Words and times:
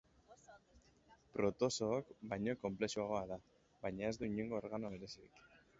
Protozooak 1.35 2.09
baino 2.33 2.57
konplexuagoa 2.65 3.23
da, 3.35 3.41
baina 3.87 4.13
ez 4.13 4.21
du 4.21 4.33
inongo 4.35 4.63
organo 4.65 4.95
berezirik. 4.99 5.43